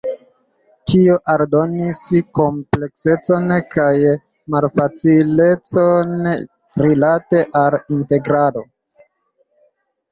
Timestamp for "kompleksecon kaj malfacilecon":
2.39-6.19